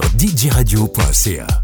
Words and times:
djradio.ca. 0.16 1.61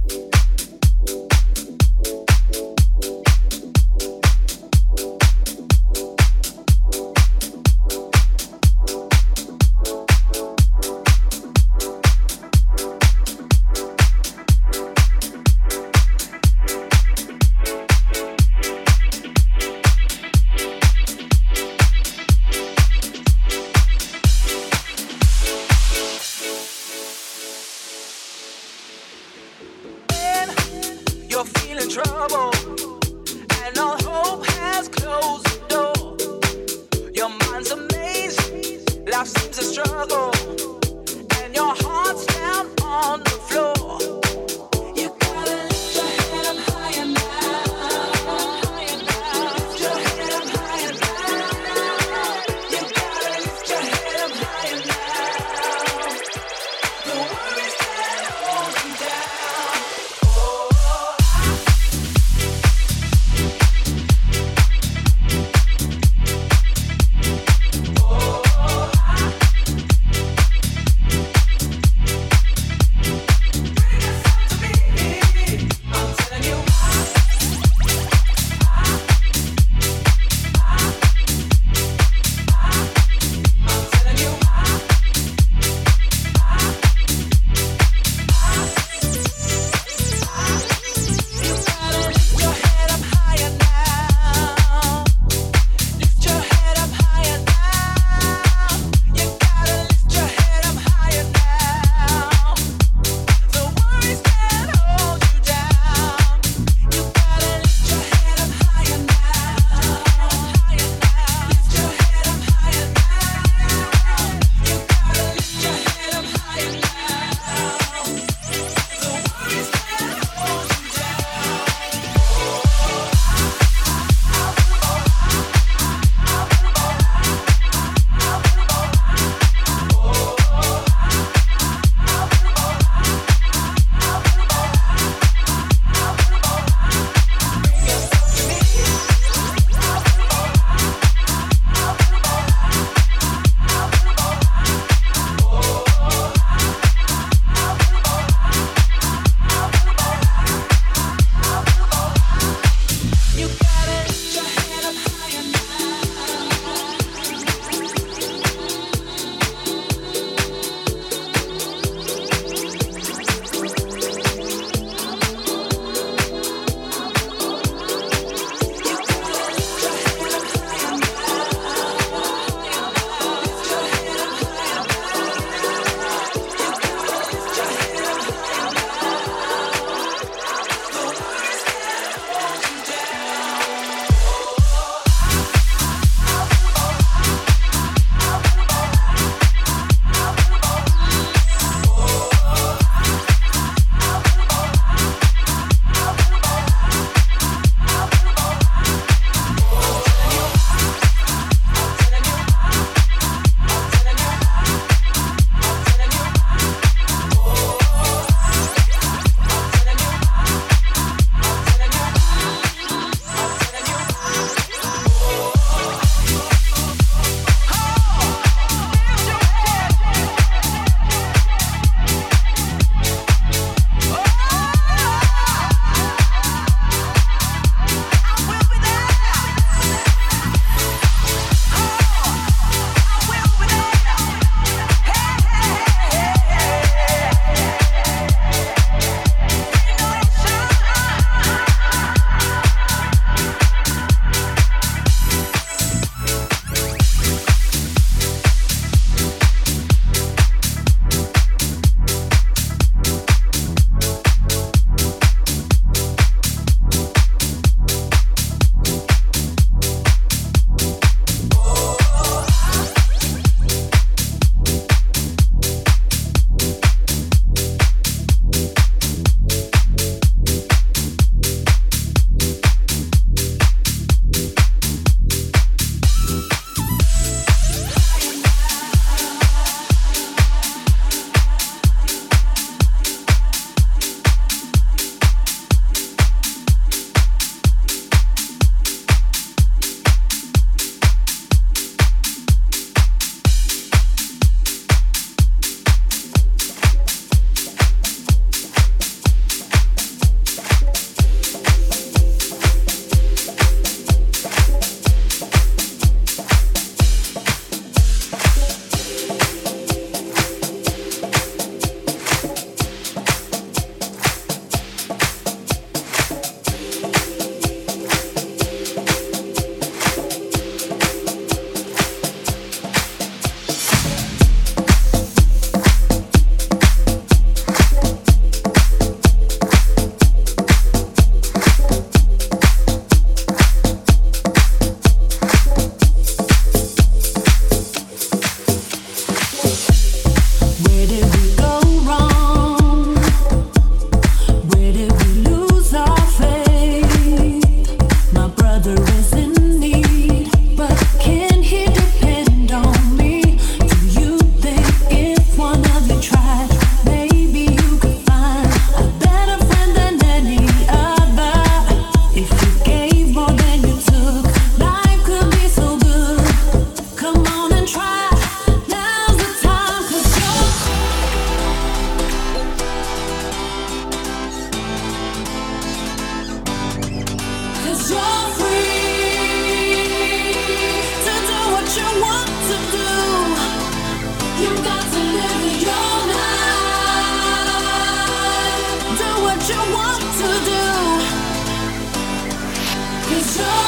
Cause 393.29 393.88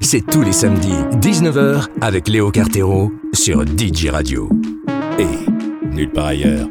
C'est 0.00 0.20
tous 0.24 0.42
les 0.42 0.52
samedis, 0.52 0.94
19h, 1.20 1.86
avec 2.00 2.28
Léo 2.28 2.52
Cartero 2.52 3.10
sur 3.32 3.64
DJ 3.66 4.06
Radio. 4.10 4.48
Et 5.18 5.26
nulle 5.84 6.10
part 6.12 6.26
ailleurs. 6.26 6.68